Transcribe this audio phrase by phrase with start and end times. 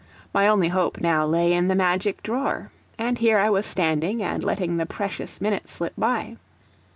[0.33, 4.43] My only hope now lay in the magic drawer, and here I was standing and
[4.43, 6.37] letting the precious minutes slip by.